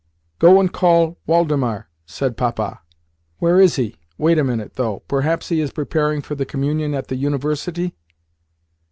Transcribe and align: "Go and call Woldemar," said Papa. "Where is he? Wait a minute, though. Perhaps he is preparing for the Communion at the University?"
"Go 0.39 0.59
and 0.59 0.73
call 0.73 1.19
Woldemar," 1.27 1.87
said 2.07 2.35
Papa. 2.35 2.81
"Where 3.37 3.61
is 3.61 3.75
he? 3.75 3.97
Wait 4.17 4.39
a 4.39 4.43
minute, 4.43 4.73
though. 4.73 5.01
Perhaps 5.01 5.49
he 5.49 5.61
is 5.61 5.69
preparing 5.71 6.23
for 6.23 6.33
the 6.33 6.43
Communion 6.43 6.95
at 6.95 7.05
the 7.07 7.15
University?" 7.17 7.95